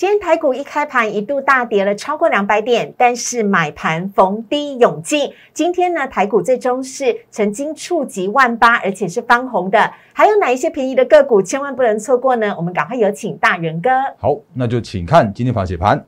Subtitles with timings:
[0.00, 5.30] 今天台股一开盘一度大跌了超过两百点，但是买盘逢低涌进。
[5.52, 9.92] 今天呢，台股最终是曾经触及万八，而且是翻红的。
[10.14, 12.54] 还有哪一些便宜的个股千万不能错过呢？
[12.56, 13.90] 我们赶快有请大人哥。
[14.16, 16.02] 好，那就请看今天盘解盘。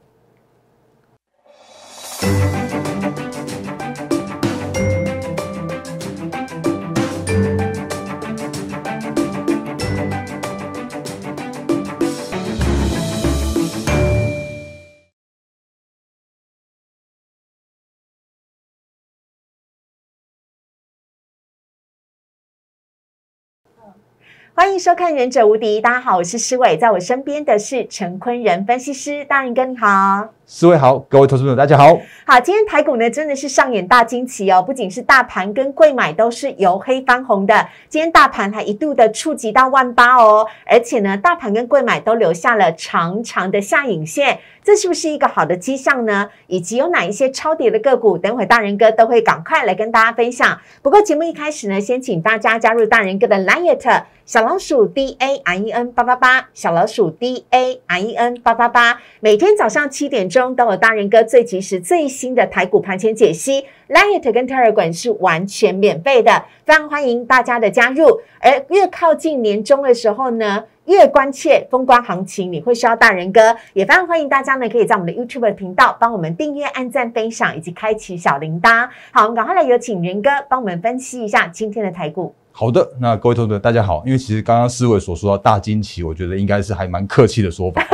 [24.54, 31.98] 欢迎收看《忍者无敌》，大家好，我是施伟，在我身边的是陈坤仁分析师，大人哥你好，四位好，各位投资朋友大家好。
[32.26, 44.40] 好，今天台股呢真的是上演大惊奇哦，不仅是大盘跟贵买都是由黑翻红的，今天大盘还一度的触及到万八哦，而且呢大盘跟贵买都留下了长长的下影线。
[44.62, 46.28] 这是不是一个好的迹象呢？
[46.46, 50.60] 以及有哪一些超跌的个股，等会大人哥都会赶快来跟大家分享。
[50.82, 63.64] 不过节目一开始呢，先请大家加入大人哥的 Line 小老鼠 D A R E N 八八八，小老鼠 D A R E N 八八八，每天早上七点钟都有大人哥最及时、最新的台股盘前解析。
[63.88, 68.20] Line 跟 Telegram 是完全免费的，非常欢迎大家的加入。
[68.40, 70.64] 而越靠近年终的时候呢？
[70.86, 78.88] 越关切封关行情，你会需要大人哥，也非常欢迎大家呢，可以在我们的 YouTube 频道帮我们订阅、按赞、分享以及开启小铃铛。
[79.12, 82.34] 好，我们赶快来有请仁哥帮我们分析一下今天的台股。
[82.50, 87.86] 好的，那各位投资者大家好，因为其实刚刚思维所说到大惊奇，我觉得应该是还蛮客气的说法。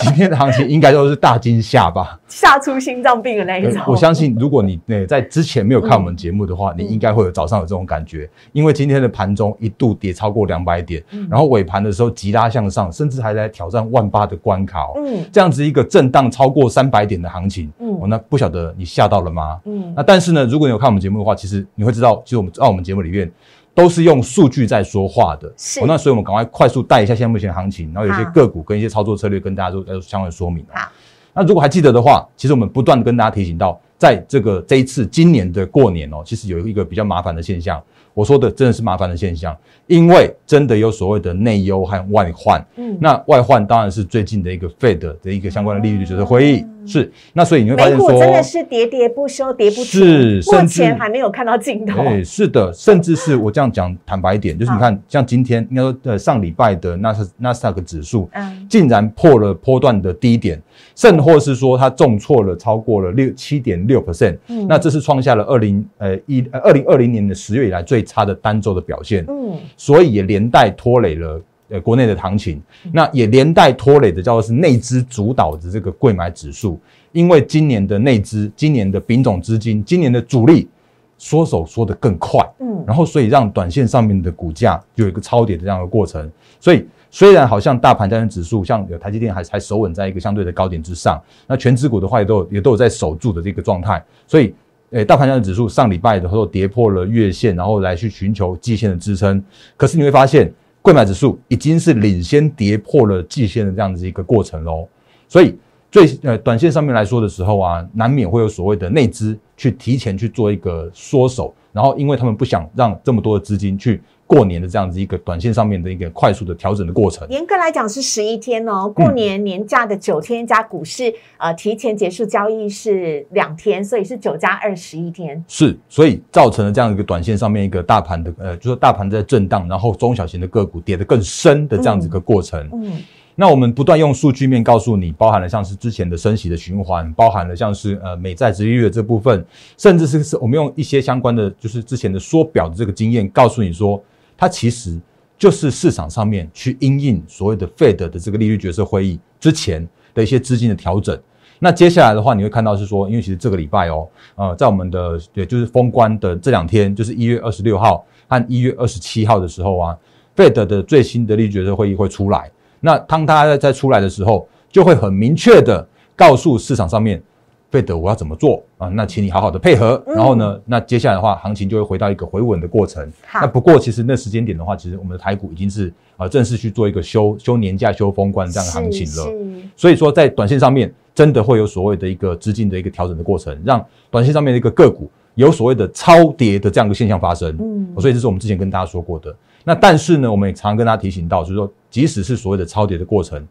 [0.00, 3.82] 今天的行情应该都是大惊吓吧，吓出心脏病的那一种。
[3.86, 14.86] 我相信，如果你呃在之前没有看我们节目的话，你应该会有早上有这种感觉，因为今天的盘中一度跌超过两百点，然后尾盘的时候急拉向上，甚至还在挑战万八的关卡。
[14.96, 19.60] 嗯，这样子一个震荡超过三百点的行情，嗯，我那不晓得你吓到了吗？
[19.66, 23.30] 嗯，那但是呢，如果你有看我们节目的话，其实你会知道，其实我们在我们节目里面。
[23.74, 25.80] 都是用数据在说话的，是。
[25.86, 30.64] 那所以我们赶快快速带一下现在目前行情，然后有些个股跟一些操作策略跟大家做相关说明。
[30.70, 30.90] 好，
[31.32, 37.82] 那如果还记得的话，其实我们不断跟大家提醒到，在这个这一次今年的过年哦，其实有一个比较麻烦的现象。
[38.14, 39.56] 我说的真的是麻烦的现象，
[39.86, 42.64] 因为真的有所谓的内忧和外患。
[42.76, 46.64] 嗯，那外患当然是最近的一个 Fed 的一个相关的利率决策会议。
[46.86, 52.02] 是，那所以你会发现说，真的是喋喋不休，喋不是，目前还没有看到尽头。
[52.02, 60.60] 对，是的，甚至是我这样讲坦白一点，就是你看，像今天应该说呃上礼拜的纳斯纳斯达克指数，嗯，竟然破了波段的低点，
[60.96, 71.40] 甚或是说它重挫了超过了六七点六 percent，嗯，那这是创下了二零呃一呃二零二零年的十月以来最差的单周的表现，嗯，所以也连带拖累了。
[71.72, 72.60] 呃，国内的行情，
[72.92, 76.76] 那也连带拖累的叫做是内资主导的这个贵买指数，
[77.12, 80.68] 因为今年的内资、今年的丙种资金、今年的主力
[81.16, 86.28] 缩手缩得更快，嗯，然后所以让短线上面的股价有一个超跌的这样的过程。
[86.58, 94.04] 所以虽然好像大盘加权指数像有台积电还还守稳在一个相对的高点之上，那全指股的话也都有也都有在守住的这个状态。
[94.26, 94.52] 所以，
[94.90, 99.42] 诶，大盘上的指数上礼拜的时候跌破了月线，然后来去寻求季线的支撑，
[99.76, 100.52] 可是你会发现。
[100.82, 104.88] 贵买指数已经是领先跌破了季线的这样子一个过程喽，
[105.28, 105.54] 所以
[105.90, 114.00] 最呃短线上面来说的时候啊，难免会有所谓的内资去提前去做一个缩手，然后因为他们不想让这么多的资金去。
[114.30, 118.88] 过年的这样子一个短线上面的一个快速的调整的过程，严格来讲是十一天哦。
[118.88, 125.44] 过年年假的九天加股市呃提前结束交易是两天，所以是九加二十一天。
[125.48, 132.68] 是，所以造成了这样一个短线上面一个大盘的呃，就是大盘在震荡，然后中小型的个股跌得更深的这样子一个过程。
[132.72, 133.02] 嗯。
[133.34, 139.44] 那我们不断用数据面告诉你，包含了像是之前的升息的循环，包含了像是呃美债殖利率的这部分，
[139.76, 144.00] 甚至是是我们用一些相关的就是之前的缩表的这个经验告诉你说。
[144.40, 144.98] 它其实
[145.36, 151.20] 就是市场上面去因应所谓的 Fed 的这个利率决策会议之前的一些资金的调整。
[151.58, 159.98] 那接下来的话，你会看到是说，因为其实这个礼拜哦，呃，在我们的对就是封关的这两天，就是一月二十六号和一月二十七号的时候啊
[160.34, 162.50] ，Fed 的最新的利率决策会议会出来。
[162.80, 165.86] 那当它在出来的时候，就会很明确的
[166.16, 167.22] 告诉市场上面。
[167.70, 168.88] 费德，我要怎么做啊？
[168.88, 170.02] 那请你好好的配合。
[170.06, 173.08] 然后呢，那接下来的话，行情就会回到一个回稳的过程。
[173.32, 179.32] 那不过，其实那时间点的话，其实我们的台股已经是啊正式去做一个休休年假、休封关这样的行情了。
[179.76, 187.56] 所以说，在短线上面，真的会有所谓的一个资金的一个调整的过程，让短线上面的一个个股有所谓的超跌的这样一个现象发生。
[187.60, 189.34] 嗯，所以这是我们之前跟大家说过的。
[189.62, 193.46] 那但是呢，我们也常常跟大家提醒到，就是说，即使是所谓的超跌的过程。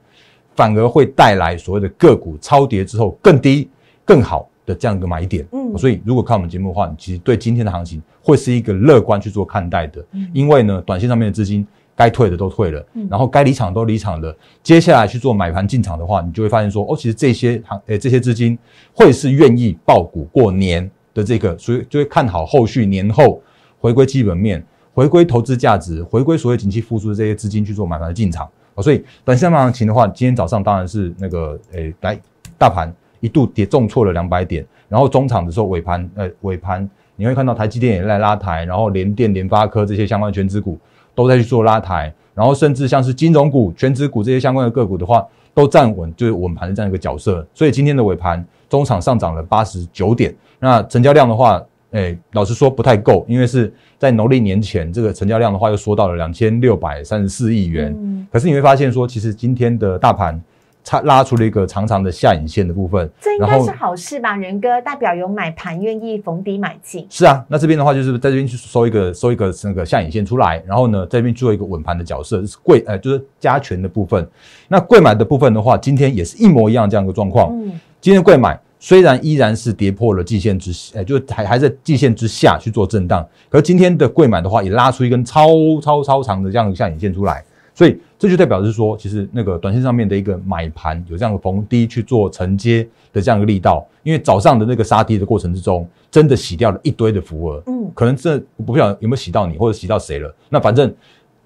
[0.55, 3.69] 反而会带来所谓的个股超跌之后更低、
[4.09, 5.45] 更好的这样一个买点。
[5.51, 10.03] 嗯，所以如果看我们节目的话，你其实对今天的行情会是一个乐观去做看待的。
[10.13, 11.63] 嗯，因为呢，短线上面的资金
[11.95, 14.35] 该退的都退了，然后该离场都离场了。
[14.63, 18.57] 接下来去做买盘进场的话，你就会发现说，哦，其实这些行诶这些资金
[18.95, 23.39] 会是愿意爆股过年的这个，所以就会看好后续年后
[23.79, 24.65] 回归基本面。
[24.91, 28.45] 回归投资价值，回归所谓景气复苏的这些资金去做买盘的进场
[28.75, 32.19] 哦，所以短线行情的话，今天早上当然是那个诶，来
[32.57, 40.77] 大盘一度跌重挫了两百点，然后中场的时候尾盘呃尾盘你会看到台积电也在拉抬，然后联电、联发科这些相关的全资股
[41.13, 51.63] 都在去做拉抬，然后甚至像是金融股、全资股这些相关的个股的话，都站稳就是稳盘的这样一个角色，所以今天的尾盘中场上涨了八十九点，那成交量的话。
[51.91, 57.91] 哎，老实说不太够，因为是在农历年前，这个成交量的话又缩到了两千六百三十四亿元。
[57.99, 60.39] 嗯，可是你会发现说，其实今天的大盘
[60.83, 64.35] 它拉出了一个长长的下影线的部分，这应该是好事吧？
[64.35, 67.05] 仁哥代表有买盘愿意逢低买进。
[67.09, 74.27] 是啊，那这边的话就是在这边去收一个收一个那个下影线出来，然后呢这边做一个稳盘的角色，是贵呃就是加权的部分。
[74.67, 77.49] 那贵买的部分的话，今天也是一模一样这样一个状况。
[77.51, 78.59] 嗯，今天贵买。
[78.81, 85.49] 虽然依然是跌破了季线之，哎，就还还在季线之下去做震荡，可是今天的贵买的话，也拉出一根超
[85.81, 87.43] 超超长的这样下影线出来，
[87.79, 100.93] 所以这就代表是说，其实那个短线上面的一个买盘有这样的逢低去做承接的这样一个力道，因为早上的那个杀跌的过程之中，真的洗掉了一堆的浮额，嗯，可能这不晓得有没有洗到你或者洗到谁了，那反正。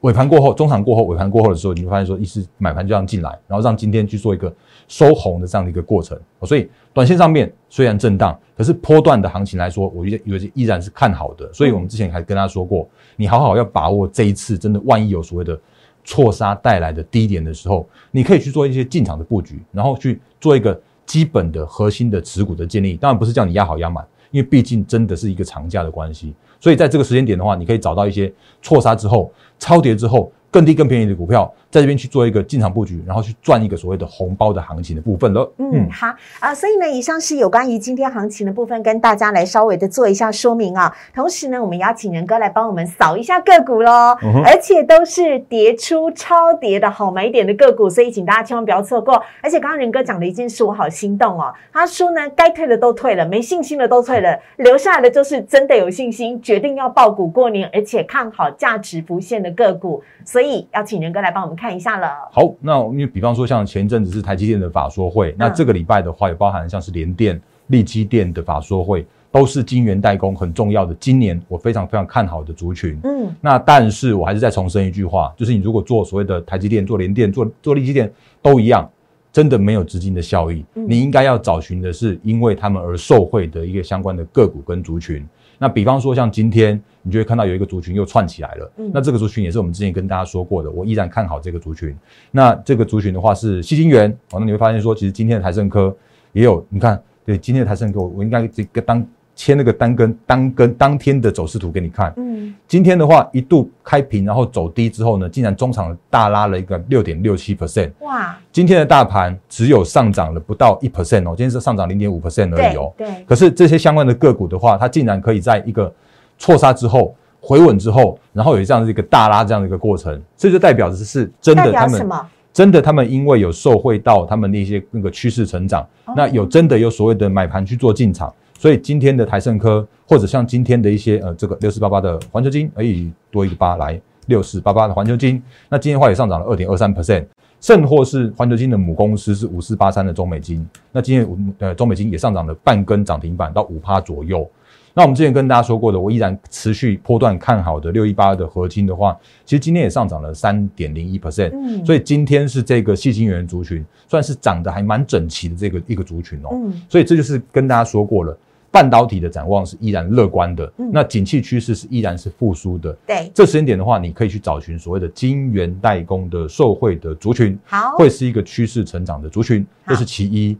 [0.01, 4.53] 尾盘过后，中场过后，尾盘过后的时候，你会发现说，一是买盘就这样进来，然后让今天去做一个
[4.89, 6.19] 收红的这样的一个过程。
[6.41, 11.49] 所以，短线上面虽然震荡，可是波段的行情来说，我觉得有些依然是看好的。
[11.53, 12.85] 所以我们之前还跟大家说过，
[13.15, 15.57] 你好好要把握这一次，真的万一有所谓的
[16.03, 22.95] 错杀带来的低点的时候，你可以去做一些进场的布局，然后去做一个基本的核心的持股的建立。
[22.95, 26.33] 当然不是叫你压好压满，因为毕竟真的是一个长假的关系。
[26.59, 30.31] 所以在这个时间点的话，你可以找到一些错杀之后、超跌之后。
[30.53, 35.51] 更低、更便宜的股票，在这边去做一个进场布局，然后去赚一个所谓的红包的行情的部分了。
[35.57, 36.05] 嗯，好
[36.39, 40.95] 啊，所以呢，以上是有关于今天行情的部分，跟大家来稍微的做一下说明啊。
[41.15, 44.15] 同时呢，我们邀请仁哥来帮我们扫一下个股喽，
[44.45, 49.19] 而且都是跌出超跌的好买点的个股，所以请大家千万不要错过。
[49.41, 51.51] 而且刚刚仁哥讲了一件事，我好心动哦。
[51.71, 60.03] 他说呢，该退的都退了，没信心的都退了， 留下来的就是真的有信心，决定要爆股过年，而且看好价值浮现的个股。
[60.23, 62.07] 所以要请仁哥来帮我们看一下了。
[62.31, 70.93] 好，那因为比方说像前一阵子是台积电的法说会，那这个礼拜的话也包含像是联电、力基电的法说会，都是晶圆代工很重要的。
[70.99, 72.99] 今年我非常非常看好的族群。
[73.03, 78.11] 嗯，那但是我还是再重申一句话，就是你如果做所谓的台积电、做联电、做做力基电
[78.41, 78.89] 都一样，
[79.31, 80.63] 真的没有资金的效益。
[80.73, 85.27] 你应该要找寻的是因为他们而受惠的一个相关的个股跟族群。
[85.57, 88.71] 那比方说像今天，你就会看到有一个族群又串起来了。
[88.77, 91.95] 嗯，那这个族群也是我们之前跟大家说过的，我依然看好这个族群。
[92.31, 95.95] 那这个族群的话是细晶圆，哦，那你会发现说，其实今天的台盛科
[96.31, 99.05] 也有，你看，对，今天的台盛科，我应该这个当。
[99.35, 102.13] 切那个单根单根当天的走势图给你看。
[102.17, 107.91] 嗯，今天的话一度开平，然后走低之后呢，竟然中场大拉了一个六点六七 percent。
[107.99, 108.37] 哇！
[108.51, 112.93] 今天的大盘只有上涨了不到一 percent 哦，今天是上涨零点五 percent 而已哦。
[112.97, 113.07] 对。
[113.27, 115.91] 可是这些相关的个股的话，它竟然可以在一个
[116.37, 122.07] 错杀之后回稳之后，然后有这样的一个大拉这样的一个过程，这就代表的是真的他们
[122.53, 125.83] 真的他们因为有受惠到他们的一些那个趋势成长，
[126.15, 128.31] 那有真的有所谓的买盘去做进场。
[128.63, 132.85] 所以今天的台盛科，或者像今天的一些呃这个六四八八的环球金，哎
[133.29, 137.25] 多一个八来六四八八的环球金，那今天的话也上涨了二点二三 percent，
[137.59, 144.49] 甚或是环球金的母公司是五四八三的中美金，那今天呃中美金也上涨了半根涨停板到五趴左右。
[144.93, 158.37] 那我们之前跟大家说过的，我依然持续波段看好的六一八的合金的话，其实今天也上涨了三点零一 percent，嗯，所以今天是这个细晶圆族群算是涨得还蛮整齐的这个一个族群哦，嗯，所以这就是跟大家说过了。
[158.73, 162.91] 半导体的展望是依然乐观的，那景气趋势是依然是复苏的。
[163.05, 170.57] 对，这时间点的话，你可以去找寻所谓的晶圆代工的受惠的族群，好，会是一个趋势成长的族群，这是其一。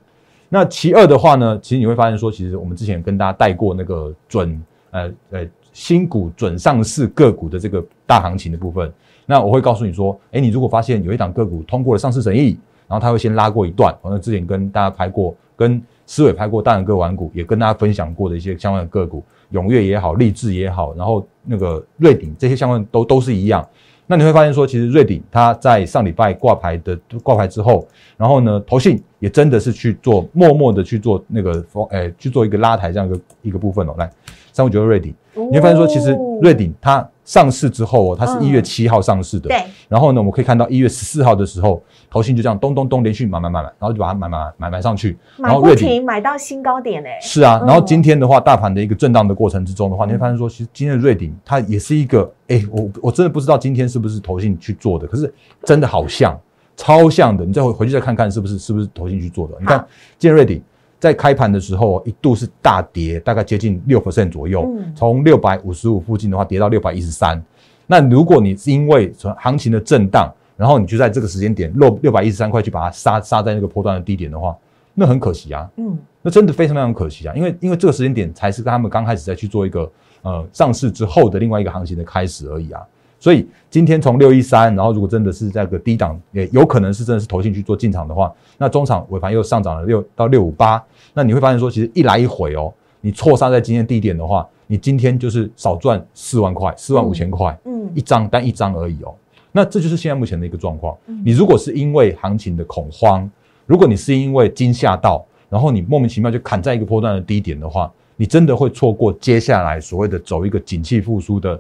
[0.48, 8.94] 那其二的话呢，其实你会发现说，其实我们之前跟大家带过那个准呃呃新股准上市个股的这个大行情的部分，
[9.26, 15.82] 那我会告诉你说，哎，你如果发现有一档个股通过了上市审议，然后它会先拉过一段，我那之前跟大家拍过跟。
[16.06, 23.68] 思伟拍过大人哥玩股，也跟大家分享过的一些相关的个股，永跃也好，励志也好，然后那个瑞鼎这些相关都都是一样。
[24.06, 33.96] 那你会发现说，其实瑞鼎它在上礼拜挂牌的挂牌之后，然后呢，投信也真的是去做默默的去做那个风，诶，去做一个拉抬这样一个一个部分哦。
[33.98, 34.12] 来，
[34.54, 37.06] 三五九瑞鼎，你会发现说，其实瑞鼎它。
[37.26, 39.48] 上市之后哦，它是一月七号上市的。
[39.48, 39.64] 对。
[39.88, 45.18] 然后呢，我们可以看到一月十四号的时候，投信就这样咚咚咚连续买买买买，然后就把它买买买买上去。
[45.38, 47.18] 买瑞鼎，买到新高点诶。
[47.22, 55.34] 是啊，然后今天的话，大盘的一个震荡的过程之中的话，你会发现说，其实今天的瑞鼎它也是一个，哎，我我真的不知道今天是不是投信去做的，可是
[55.64, 56.38] 真的好像
[56.76, 59.56] 超像的，你再回回去再看看是不是是不是投信去做的？
[59.62, 59.80] 你看
[60.20, 60.62] 今天瑞鼎。
[61.04, 67.44] 在开盘的时候，一度是大跌，大概接近六 percent 左右，从六百五十五附近的话，跌到六百一十三。
[67.88, 74.56] 那如果你是因为从行情的震荡，然后你就在这个时间点六六百一十三块去把它杀杀在那个波段的低点的话，
[74.94, 75.70] 那很可惜啊。
[75.76, 79.92] 嗯，那真的非常非常可惜啊，因为因为这个时间点才是他们刚开始在去做一个
[80.22, 82.82] 呃上市之后的另外一个行情的开始而已啊。
[83.24, 99.16] 所以今天从六一三，然后如果真的是在个低档，也有可能是真的是投进去做进场的话，那中场尾盘又上涨了六到六五八，那你会发现说，其实一来一回哦，你错杀在今天低点的话，你今天就是少赚四万块，四万五千块，嗯，一张单一张而已哦。
[99.54, 100.94] 那这就是现在目前的一个状况。
[101.24, 103.32] 你如果是因为行情的恐慌，
[103.66, 111.58] 如果你是因为惊吓到，然后你莫名其妙就砍在一个波段的低点的话，你真的会错过接下来所谓的走一个景气复苏的。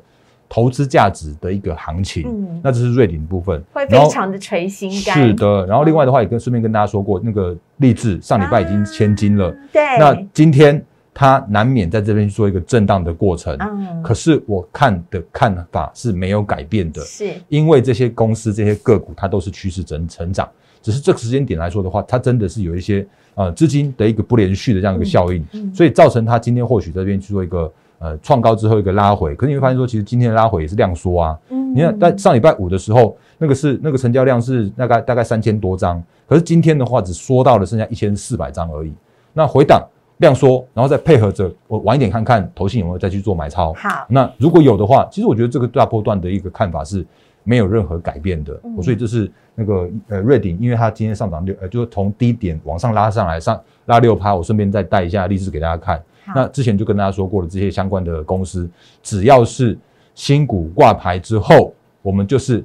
[0.53, 5.17] 投资价值的一个行情，嗯，那这是瑞鼎部分，会非常的垂心肝。
[5.17, 9.81] 是的，然后另外的话也跟顺便跟大家说过，那个励志上礼拜已经千金了，对。
[9.97, 10.79] 那今天
[11.11, 14.03] 它难免在这边做一个震荡的过程，嗯。
[14.03, 20.47] 可是我看的看法是没有改变的，是因为这些公司这些个股它都是趋势成成长，
[20.83, 25.43] 只是这个时间点来说的话，它真的是有一些呃资金的一个不连续的这样一个效应，
[25.73, 27.73] 所以造成它今天或许这边去做一个。
[28.03, 31.39] 呃，创高之后一个拉回，可是你会发现说，其实今天的拉回也是量缩啊。
[31.51, 38.93] 嗯，你看在上礼拜五的时候，那个是那个成交量是大概大概三千多张，可是今天的话只缩到了剩下一千四百张而已。
[39.31, 39.81] 那回档
[40.17, 43.71] 量缩，然后再配合着我晚一点看看投信有没有再去做买超。
[43.71, 47.05] 好，那如果有的话，其实我觉得这个大波段的一个看法是
[47.45, 48.59] 没有任何改变的。
[48.81, 56.03] 所以这是那个呃瑞鼎，因为它今天上涨六呃，就是从低点往上拉上来上拉六趴，我顺便再带一下例子给大家看。
[56.35, 58.69] 那之前就跟大家说过了，这些相关的公司，
[59.01, 59.77] 只要是
[60.15, 62.63] 新股挂牌之后，我们就是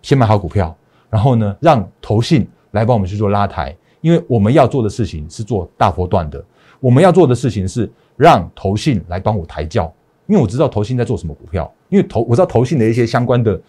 [0.00, 0.74] 先买好股票，
[1.10, 6.42] 然后呢，让投信来帮我们去做拉抬，因为我们要做的事情是做大波段的，
[6.80, 9.92] 我们要做的事情是让投信来帮我抬轿，
[10.26, 13.60] 因为我知道投信在做什么股票，因为投我知道投信的一些相关的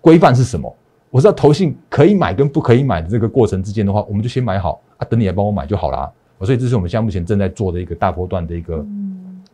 [0.00, 0.74] 规范是什么，
[1.10, 6.10] 我知道投信可以买跟不可以买的这个过程之间的话，我们就先买好啊，等你来帮我买就好了。
[6.46, 8.84] 所以这是我们现在目前正在做的一个大波段的一个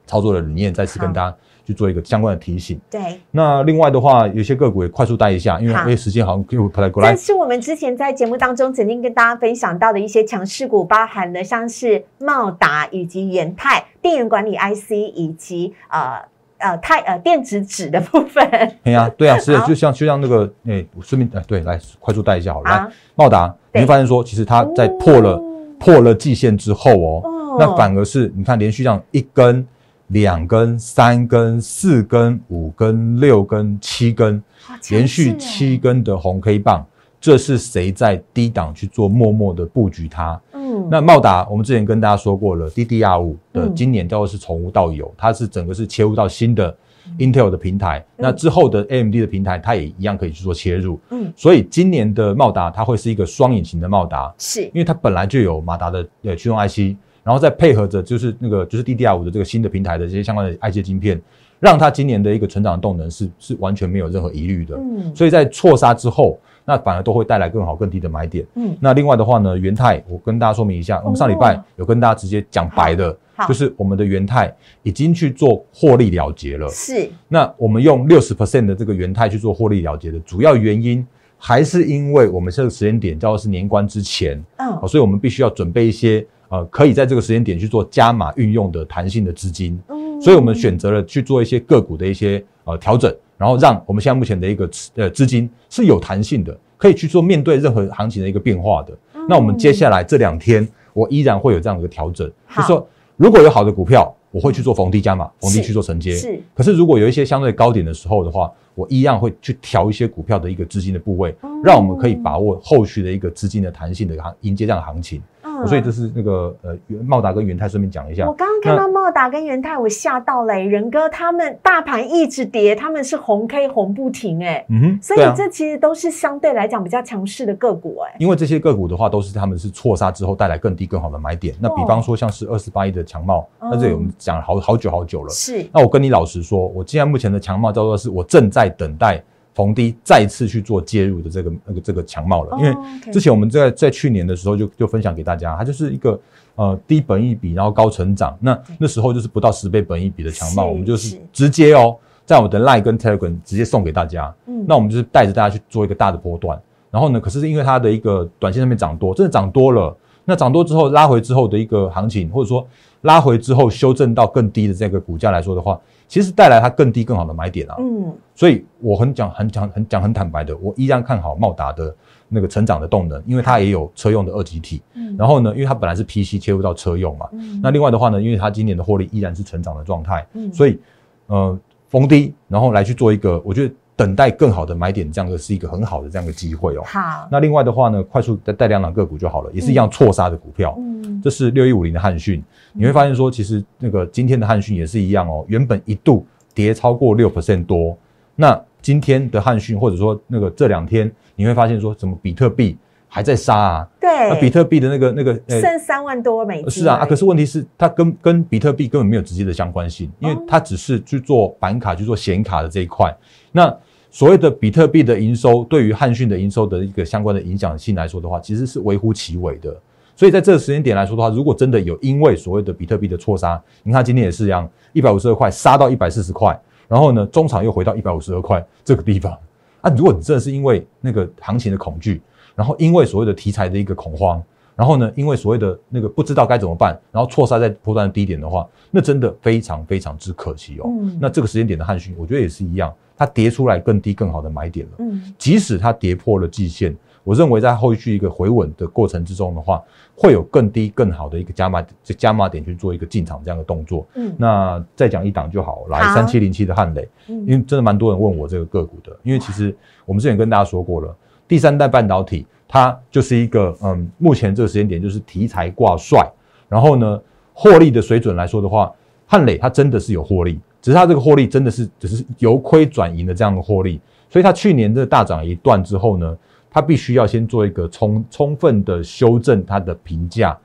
[0.07, 2.81] 操作的理念，再次跟大家去做一个相关的提醒。
[2.89, 3.21] 对。
[3.33, 7.11] 那另外的话，有些个股也快速带一下，因为因为时间好像又跑来过来。
[7.11, 16.23] 这是我们之前在节目当中曾经跟大家分享到的一些强势股，包含了像是茂达以及元泰电源管理 IC 以及呃
[16.59, 18.49] 呃泰呃电子纸的部分。
[18.85, 22.71] 对呀，对啊， 是的就像就像那个诶，顺便哎对，来快速带一下好了。
[22.71, 25.43] 来，茂达，你会发现说，其实它在破了。
[25.79, 27.23] 破了季线之后哦，
[27.59, 29.67] 那反而是你看连续这样一根、
[30.09, 34.43] 两根、三根、四根、五根、六根、七根，
[34.91, 36.87] 连续七根的红 K 棒，
[37.21, 40.41] 这是谁在低档去做默默的布局它？
[40.53, 46.77] 嗯，那茂达我们之前跟大家说过了，DDR 五的今年叫做是从无到有，它是整个是切入到新的。
[47.19, 50.99] Intel 的平台，那之后的 AMD 的平台，它也一样可以去做切入。
[51.11, 61.21] 嗯，所以今年的茂达它会是一个双引擎的茂达，是因为它本来就有马达的呃驱动 IC，然后再配合着就是那个就是 DDR 五的这个新的平台的这些相关的 IC 晶片，
[61.61, 64.77] 让它今年的一个成长动能是是完全没有任何疑虑的。
[64.77, 66.39] 嗯，所以在错杀之后。
[66.69, 68.45] 那反而都会带来更好、更低的买点。
[68.57, 73.17] 嗯，那另外的话呢，元泰，我跟大家说明一下，我们上礼拜有跟大家直接讲白的，
[73.49, 76.69] 就是我们的元泰已经去做获利了结了。
[76.69, 77.09] 是。
[77.29, 81.07] 那我们用六十 percent 的这个元泰去做获利了结的主要原因，
[81.39, 89.79] 还是因为我们这个时间点叫做是年关之前，嗯，所以我们必须要准备一些呃，可以在这个时间点去做加码运用的弹性的资金。
[89.89, 93.15] 嗯，所以我们选择了去做一些个股的一些呃调整。
[93.39, 98.97] 然后让我们现在目前的一个呃资金是有弹性的，可以去做面对任何行情的一个变化的。
[99.29, 106.15] 那我们接下来这两天，我依然会有这样的一个调整，就是说如果有好的股票，我会去做逢低加码，逢低去做承接。
[106.15, 106.39] 是。
[106.55, 115.23] 可是如果有一些相对高点的时候的话，我一样会去调一些股票的一个资金的部位，让我们可以把握后续的一个资金的弹性的行迎接这样的行情。
[115.65, 118.27] 所以这是那个呃茂达跟元泰顺便讲一下。
[118.27, 128.17] 我刚刚看到茂达跟元泰，我吓到了，仁哥他们大盘一直跌，他们是红 K 红不停哎，嗯哼，所以这其实都是相对来讲比较强势的个股哎。
[128.19, 131.55] 因为这些个股的话，都是他们是错杀之后带来更低更好的买点。
[131.61, 135.31] 那比方说像是二十八亿的强茂，那这我们讲了好好久好久了。
[135.31, 135.65] 是。
[135.73, 139.23] 那我跟你老实说，我现在目前的强茂叫做是我正在等待。
[139.57, 142.77] 逢低再次去做介入的这个那个这个强貌了，因为
[143.11, 146.21] 之前我们在在去年的时候就就分享给大家，它就是一个
[146.57, 151.97] 呃低本一比然后高成长，那那时候就是不到十倍本一比的强貌，我们就是直接哦，
[152.27, 156.61] 在我的 Line 跟 Telegram 直接送给大家，嗯，那我们就是带着大家去做一个大的波段，
[156.91, 159.97] 然后呢，可是因为它的一个短线上面涨多，真的涨多了，
[160.27, 162.67] 那涨多之后拉回之后的一个行情，或者说
[163.03, 165.81] 拉回之后修正到更低的这个股价来说的话。
[166.09, 171.93] 其实带来它更低更好的买点啊，嗯，所以我很讲很讲很讲很坦白的，我依然看好茂达的
[172.29, 180.79] 那个成长的动能，因为它也有车用的二级体，嗯，然后呢，因为它本来是 PC 切入到车用嘛，嗯，那另外的话呢，因为它今年的获利依然是成长的状态，嗯，所以
[181.27, 183.75] 呃逢低然后来去做一个，我觉得。
[183.97, 186.83] 等待更好的买点，这样的是一个很好的这样的机会哦。
[186.85, 190.75] 好，那另外的话呢，快速再带两档个股就好了，也是一样错杀的股票。
[190.79, 197.97] 嗯，这是六一五零的汉讯，你会发现说，其实那个今天的汉讯也是一样哦，原本一度跌超过六 percent 多，
[198.35, 202.77] 那今天的汉讯或者说那个这两天，你会发现说什么比特币。
[203.09, 203.89] 还在杀啊？
[204.01, 206.71] 对，那比特币的那个那个剩三万多美金。
[206.71, 213.15] 是啊，啊，可是问题是它跟跟比特币根本没有直接的相关性，因为它只是去做板卡、去做显卡的这一块。
[213.53, 213.75] 那
[214.11, 219.75] 所谓的比特币的营收，对于汉讯的营收的一个相关的影响性来说的话，其实是微乎其微的。
[220.15, 226.59] 所以在这个时间点来说的话，如果真的有因为所谓的比特币的错杀，你看今天也是一样，一百五十二块杀到一百四十块，
[226.89, 229.37] 然后呢，中场又回到一百五十二块这个地方
[229.83, 229.93] 啊。
[229.95, 232.23] 如果你真的是因为那个行情的恐惧，
[232.57, 234.43] 然后因为所谓的题材的一个恐慌，
[234.75, 240.87] 然后呢，因为所谓的那个不知道该怎么办，然后错杀在波段的低点的话，那真的非常非常之可惜哦。
[240.87, 244.93] 嗯，那这个时间点的汉讯，我觉得也是一样，它跌出来更低更好的买点了。
[244.99, 249.83] 嗯，即使它跌破了季线，我认为在后续一个回稳的过程之中的话，
[250.15, 254.07] 会有更低更好的一个加码加码点去做一个进场这样的动作。
[254.15, 261.17] 嗯，那再讲一档就好，来三七零七的汉磊，因为真的蛮多人问我这个个股的，因为其实我们之前跟大家说过了。
[261.49, 266.29] 第三代半导体，它就是一个嗯，目前这个时间点就是题材挂帅，
[266.69, 267.21] 然后呢，
[267.55, 268.93] 获利的水准来说的话，
[269.27, 276.37] 汉磊它真的是有获利，只是它这个获利真的是只是由亏转盈的这样的获利，所以它去年的大涨一段之后呢，
[276.69, 280.59] 它必须要先做一个充充分的修正它的评价，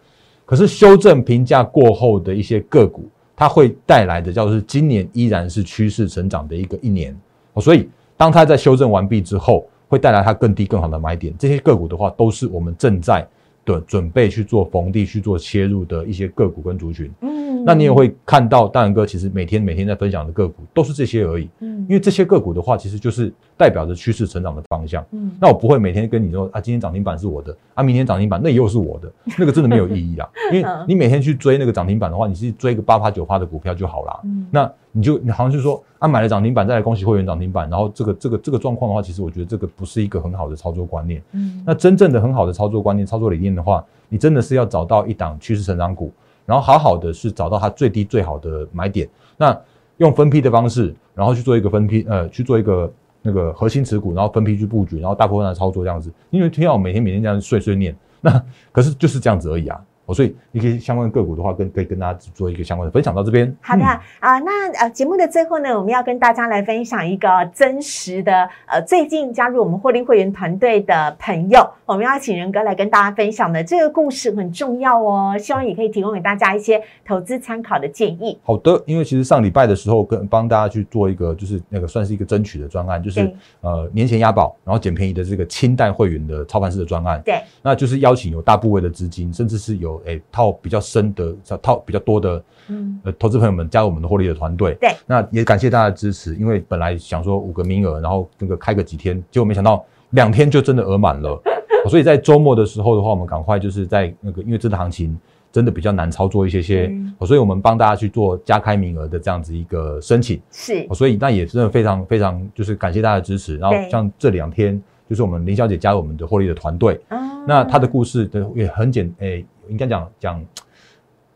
[0.45, 7.15] 可是修正评价过后的一些个股，它会带来的叫做是今年依然是趋势成长的一个一年，
[7.59, 9.63] 所以当它在修正完毕之后。
[9.91, 13.27] 会带来它更低更好的买点，这些个股的话，都是我们正在
[13.65, 17.11] 的准备去做逢低去做切入的一些个股跟族群。
[17.19, 21.49] 嗯，那你也会看到大仁哥其实每天每天在分享的个股都是这些而已。
[21.59, 25.05] 嗯，因为这些个股的话，其实就是代表着趋势成长的方向。
[25.11, 30.29] 嗯，那我不会每天跟你说啊，今天涨停板是我的，啊，明天涨停板那又是我的， 那个真的没有意义啊。
[30.51, 34.19] 因为你每天去追那个涨停板的话，你是追个八趴九趴的股票就好啦。
[34.23, 34.71] 嗯，那。
[34.93, 41.23] 你就你好像是说啊，买了涨停板再来恭喜会员涨停板，然后这个这个这个状况的话，其实我觉得这个不是一个很好的操作观念。
[41.31, 46.11] 嗯，那真正的很好的操作观念、操作理念的话，你真的是要找到一档趋势成长股，
[46.45, 49.57] 然后好好的是找到它最低最好的买点，那
[49.97, 56.11] 用分批的方式，然后去做一个分批，呃，去做一个那个核心持股，然后分批去布局，然后大部分的操作这样子。
[56.29, 59.79] 因为听到每天每天这样碎碎念，那可是就是这样子而已啊。
[60.13, 63.55] 所以一些相关个股的话，跟可以跟大家做一个相关的分享到这边。
[63.61, 63.83] 好的
[64.19, 78.37] 啊，那呃节目的最后呢，我们要跟大家来分享一个真实的呃最近加入我们获利会员团队的朋友，我们要请仁哥来跟大家分享的这个故事很重要哦，希望也可以提供给大家一些投资参考的建议。
[78.43, 87.21] 好的，因为其实上礼拜的时候跟帮大家去做一个就是那个算是一个争取的专案，就是呃年前押宝然后捡便宜的这个清代会员的操盘式的专案。
[87.23, 90.00] 对，那就是邀请有大部位的资金，甚至是有。
[90.05, 94.75] 诶，套比较深的，套比较多的，嗯，呃，投资朋友们加入我们的获利的团队。
[94.79, 101.41] 对，那也感谢大家的支持，因为本来想说五个名额，然后那个开个几天，结果没想到两天就真的额满了。
[101.89, 105.17] 所以在周末的时候的话，我们赶快就是在那个，因为这个行情
[105.51, 110.39] 真的比较难操作一些些，所以我们帮大家去做加开名额的这样子一个申请。
[110.51, 113.57] 是，所以那也真的非常非常就是感谢大家的支持。
[113.57, 117.01] 然后像这两天，就是我们林小姐加入我们的获利的团队，
[117.47, 119.43] 那她的故事的也很简诶。
[119.71, 120.45] 应该讲讲，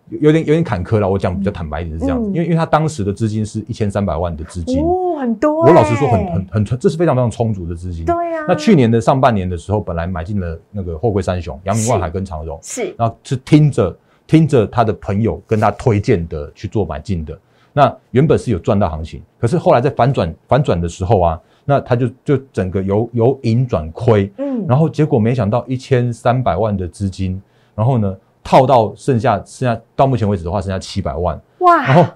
[0.10, 1.10] 有点有点坎坷了。
[1.10, 5.62] 我讲比较坦白一点是这样子，因为因为他当时的资金是一千三百万的资金，哦，很多。
[5.62, 8.06] 我老实说，很很很这是非常非常充足的资金。
[8.06, 8.46] 对呀。
[8.48, 17.36] 那去年的上半年的时候，本来买进了那个货柜三雄，阳明、万海跟长荣，是，然后是听着听着他的朋友跟他推荐的去做买进的。
[17.74, 27.42] 那原本是有赚到行情，可是后来在反转反转的时候啊，那他就就整个由由盈转亏，嗯，然后结果没想到一千三百万的资金，
[27.74, 28.16] 然后呢
[28.46, 32.10] 套到剩下剩下到目前为止的话剩下七百万，哇，然后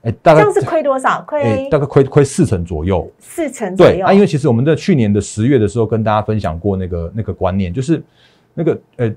[0.00, 1.22] 哎大概这样是亏多少？
[1.26, 8.02] 亏大概亏亏四成左右，四成对啊，因为其实我们在去年的十月的时候跟大家分享过那个那个观念，就是
[8.54, 9.14] 那个呃。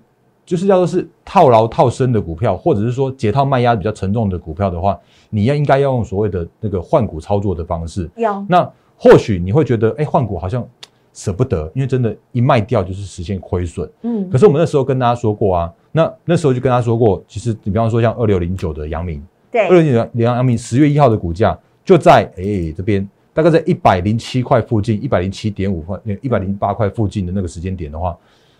[0.48, 4.98] 就是叫做是套牢套深的股票，或者是说解套卖压比较沉重的股票的话，
[5.30, 8.10] 你要应该要用所谓的那个换股操作的方式。
[8.15, 10.65] 有那或许你会觉得，哎，换股好像
[11.17, 13.89] 舍不得，因为真的，一卖掉就是实现亏损。
[14.03, 14.30] 嗯。
[14.30, 28.15] 可是我们那时候跟大家说过啊，那那时候就跟他说过，其实你比方说像二六零九的阳明，对，二六零九阳明十月一号的股价就在哎这边，大概在一百零七块附近，一百零七点五块，一百零八块附近的那个时间点的话，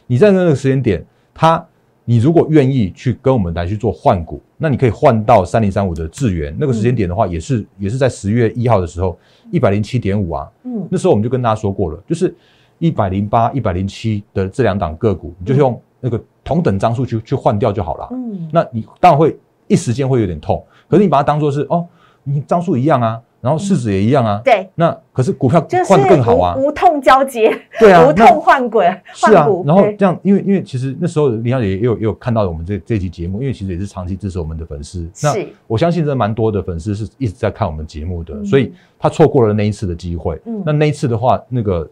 [0.08, 1.64] 你在那个时间点，它。
[2.10, 9.20] 你如果愿意去跟我们来去做换股，那你可以换到三零三五的智源，那个时间点的话，也是也是在十月一号的时候，
[9.52, 10.50] 一百零七点五啊。
[10.64, 12.34] 嗯，那时候我们就跟大家说过了，就是
[12.80, 18.08] 一百零八、一百零七的这两档个股，你就用那个同等张数去去换掉就好了。
[18.12, 21.86] 嗯，那你当然会一时间会有点痛，可是你把它当做是哦，
[22.24, 23.22] 你张数一样啊。
[23.40, 28.82] 然后市值也一样啊，对，那可是股票换的更好啊，无痛交接，对啊，无痛换股，
[29.14, 29.48] 是啊。
[29.66, 35.08] 然后这样，因为因为其实那时候李小姐也有也有看到我们这这期节目，因为其实也是长期支持我们的粉丝。
[35.24, 35.34] 那
[35.68, 40.40] 我相信这蛮多的粉丝是一直在看我们节目的，所以他错过了那一次的机会。
[40.46, 41.88] 嗯，那那一次的话，那个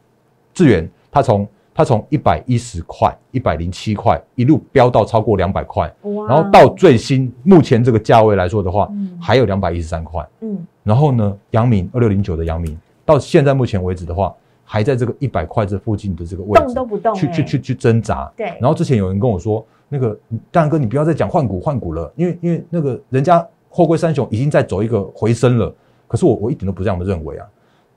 [0.53, 1.47] 志远他从。
[1.77, 5.93] 它从一百一十块、一百零七块一路飙到超过两百块，
[6.25, 10.25] 然后到最新目前这个价位来说的话，还有两百一十三块。
[10.39, 14.33] 嗯，然后呢，阳明二六零九的阳明到现在目前为止的话，
[14.63, 18.31] 还在这个一百块这附近的这个位置动都不动，去去去去挣扎。
[18.37, 18.45] 对。
[18.61, 20.17] 然后之前有人跟我说，那个
[20.51, 25.75] 大哥，你不要再讲换股换股了，因为因为那个人家货柜三雄已经在走一个回升了。
[26.07, 27.45] 可是我我一点都不这样的认为啊，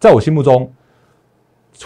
[0.01, 0.69] 在我心目中。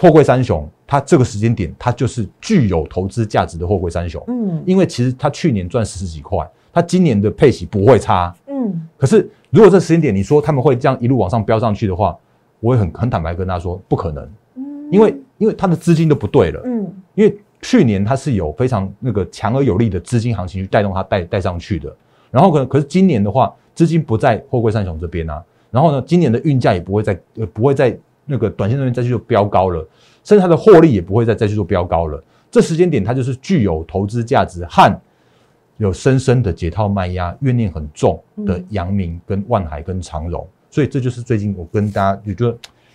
[0.00, 4.22] 货柜三雄，它这个时间点，它就是具有投资价值的货柜三雄。
[4.26, 8.34] 嗯，因为其实它去年赚十几块，它今年的配息不会差。
[8.46, 12.16] 嗯，可是如果这时间点你说他们会这样一路往上飙上去的话，
[12.60, 14.26] 我也很很坦白跟他说，不可能。
[14.54, 16.62] 嗯，因为因为它的资金都不对了。
[16.64, 21.94] 嗯，因为去年它是有非常那个强而有力的资金行情去带动它带带上去的，
[22.30, 27.94] 然后可能可是今年的话，资金不在货柜三雄这边啊，然后呢，今年的运价也不会再呃不会再。
[28.24, 29.86] 那个短线那边再去做飙高了，
[30.24, 32.22] 甚至它的获利也不会再再去做飙高了。
[32.50, 35.00] 这时间点它就是具有投资价值和
[35.78, 42.50] 有深深的解套卖压、怨念很重的阳明跟万海跟长荣，所以这就是最近我跟大家也觉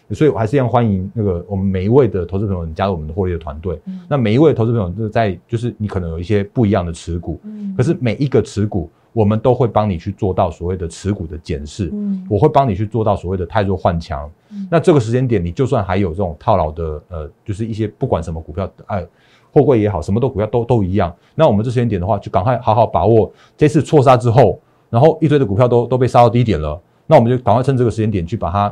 [0.07, 3.79] 得，所以我还是要欢迎那个我们每一位的投资朋友加入我们的获利的团队。
[4.07, 7.41] 那每一位投资朋友就是在就是你可能有一些不一样的持股，
[7.75, 8.89] 可是每一个持股。
[9.17, 14.29] 我们都会帮你去做到所谓的持股的检视，嗯，我会帮你去做到所谓的太弱换强。
[14.69, 19.03] 那这个时间点，你就算还有这种套牢的，呃，就是一些不管什么股票，哎，
[19.51, 21.11] 货柜也好，什么都股票都都一样。
[21.33, 24.59] 那我们这时间点的话，就赶快好好把握这次错杀之后，
[24.91, 28.71] 然后一堆的股票都都被杀到低点了，那我们就赶快趁这个时间点去把它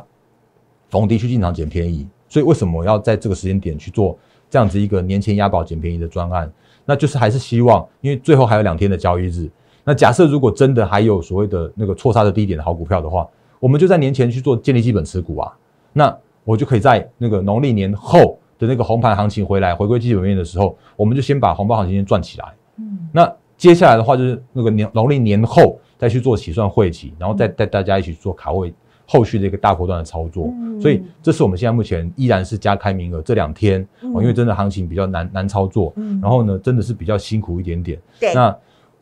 [0.90, 2.06] 逢低去进场捡便宜。
[2.28, 4.16] 所以为什么要在这个时间点去做
[4.48, 6.48] 这样子一个年前押宝捡便宜的专案？
[6.84, 9.50] 那就是还是希望，因为最后还有两天的交易日。
[9.88, 13.24] 那假设如果真的还有所谓的那个错杀的低点的好股票的话，
[13.60, 15.56] 我们就在年前去做建立基本持股啊。
[15.92, 22.52] 那我就可以在那个农历年后的那个红盘行情回来回归基本面的时候，我们就先把红包行情先赚起来。
[22.78, 28.74] 嗯，那接下来的话就是那个年农历年后再去做起算会期，然后再带大家一起做卡位
[29.06, 30.52] 后续的一个大波段的操作。
[30.82, 38.02] 所以这是我们现在目前依然是加开名额这两天哦，因为真的行情比较难难操作，然后呢真的是比较辛苦一点点。
[38.18, 38.56] 对，那。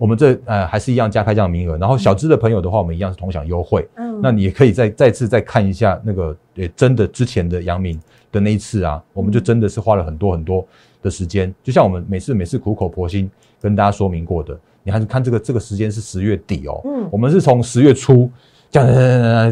[0.04, 3.88] 我们这呃还是一样加开这样名额，然后小资的朋友的话，我们一样是同享优惠。
[3.94, 7.98] 嗯，那你也可以再再次再看一下那个，呃，真的之前的杨明
[8.30, 10.62] 的那一次啊，我们就真的是花了很多很多
[11.00, 13.30] 的时间，就像我们每次每次苦口婆心
[13.62, 18.30] 跟大家说明过的，你还是看这个这个时间是十月底哦，嗯，我们是从十月初
[18.70, 18.86] 讲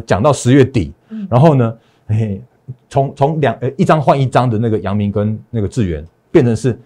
[0.05, 0.93] 讲到十月底，
[1.31, 1.75] 然后呢，
[2.09, 2.43] 嘿，
[2.91, 6.79] 从从两呃一张换一张的那个杨明跟那个志源，变成是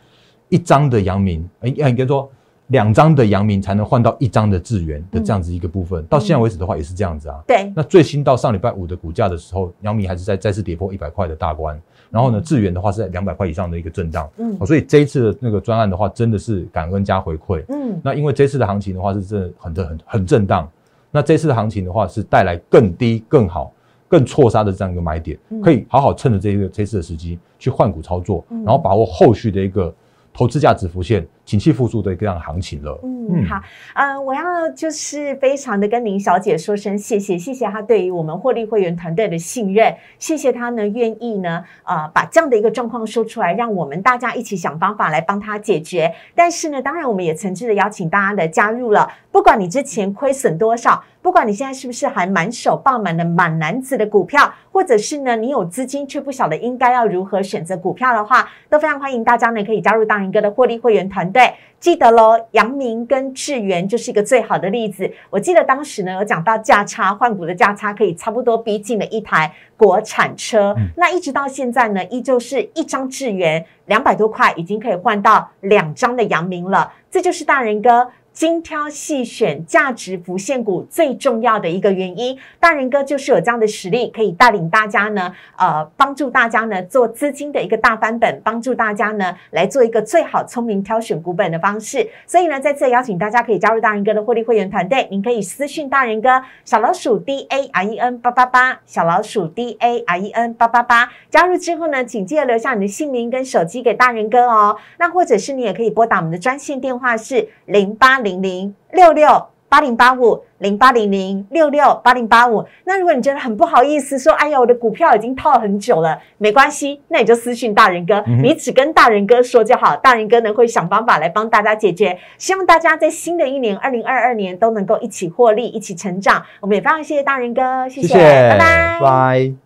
[0.50, 2.30] 一张的杨明，哎，应该说。
[2.68, 7.40] 两张的阳明才能换到一张的智源的这样子一个部分，到现在为止的话也是这样子啊。
[7.46, 7.72] 对。
[7.76, 14.28] 那最新到上礼拜五的股价的时候，阳明还是在再次跌破一百块的大关，然后呢，智源的话是在两百块以上的一个震荡。
[14.38, 14.58] 嗯。
[14.66, 17.64] 所以这一次的那个专案的话，真的是感恩加回馈。
[17.68, 18.00] 嗯。
[18.02, 20.68] 那因为这次的行情的话是真的很很很震荡，
[21.12, 23.72] 那这次的行情的话是带来更低、更好、
[24.08, 29.94] 更错杀的这样一个买点，可以好好趁着这个这次的时机去换股操作，然后把握后续的一个。
[30.36, 33.00] 投资价值浮现、景气复苏的一个样行情了。
[33.02, 33.58] 嗯，好，
[33.94, 46.12] 呃，我要就是非常的跟林小姐说声谢谢，谢谢她对于我们获利会员团队的信任，谢谢她呢愿意呢，呃，把这样的一个状况说出来，让我们大家一起想方法来帮她解决。
[46.34, 51.02] 但是呢，当然我们也诚挚的邀请大家的加入了，不管你之前亏损多少。
[51.26, 61.52] 不管你现在是不是还满手爆满的满篮子的股票，或者是呢你有资金却不晓得应该要如何选择股票的话，都非常欢迎大家呢可以加入大人哥的获利会员团队。
[61.80, 65.12] 记得喽，阳明跟智源就是一个最好的例子。
[65.28, 78.12] 我记得当时呢有讲到价差换股的价差可以差不多逼近了一台国产车，那一直到现在呢依旧是一张智源两百多块已经可以换到两张的阳明了，这就是大人哥。
[78.36, 92.06] 精挑细选价值浮现股最重要的一个原因，大人哥就是有这样的实力，可以带领大家呢，呃，帮助大家呢做资金的一个大翻本，帮助大家呢来做一个最好聪明挑选股本的方式。
[92.26, 101.08] 所以呢，再次邀请大家可以加入大人哥的获利会员团队，您可以私讯大人哥小老鼠 D A R E N 八八八，小老鼠 D A R E N 八八八。
[101.30, 104.76] 加入之后呢，请记得留下你的姓名跟手机给大人哥哦。
[104.98, 108.25] 那或者是你也可以拨打我们的专线电话是零八。
[108.26, 112.64] 零零六六八零八五零八零零六六八零八五。
[112.84, 122.18] 那如果你觉得很不好意思，说哎呀，我的股票已经套了很久了，没关系，那你就私信大人哥，你只跟大人哥说就好，大人哥呢会想方法来帮大家解决。
[122.38, 126.42] 希望大家在新的一年二零二二年都能够一起获利，一起成长。
[126.60, 129.65] 我们也非常谢谢大人哥，谢谢，拜拜，拜。